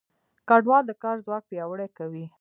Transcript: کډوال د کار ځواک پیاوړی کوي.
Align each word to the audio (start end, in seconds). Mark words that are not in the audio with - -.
کډوال 0.49 0.83
د 0.87 0.91
کار 1.03 1.17
ځواک 1.25 1.43
پیاوړی 1.49 1.87
کوي. 1.97 2.25